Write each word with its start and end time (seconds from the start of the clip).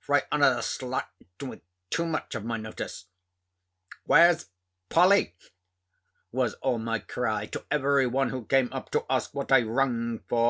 (for 0.00 0.14
I 0.16 0.22
honour 0.32 0.54
the 0.54 0.60
slut 0.62 1.08
with 1.42 1.60
too 1.90 2.06
much 2.06 2.34
of 2.34 2.42
my 2.42 2.56
notice), 2.56 3.04
"Where's 4.06 4.46
Polly?" 4.88 5.34
was 6.32 6.54
all 6.62 6.78
my 6.78 7.00
cry, 7.00 7.44
to 7.48 7.66
every 7.70 8.06
one 8.06 8.30
who 8.30 8.46
came 8.46 8.72
up 8.72 8.88
to 8.92 9.04
ask 9.10 9.34
what 9.34 9.52
I 9.52 9.60
rung 9.62 10.20
for. 10.20 10.42